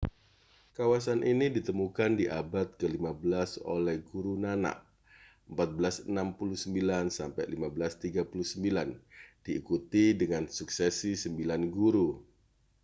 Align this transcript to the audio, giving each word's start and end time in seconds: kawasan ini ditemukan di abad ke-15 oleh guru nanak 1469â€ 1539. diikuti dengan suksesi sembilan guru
kawasan 0.77 1.19
ini 1.31 1.45
ditemukan 1.55 2.11
di 2.19 2.25
abad 2.41 2.65
ke-15 2.81 3.49
oleh 3.75 3.95
guru 4.09 4.33
nanak 4.45 4.77
1469â€ 5.53 7.13
1539. 7.13 9.45
diikuti 9.45 10.05
dengan 10.21 10.43
suksesi 10.57 11.11
sembilan 11.23 11.61
guru 11.77 12.07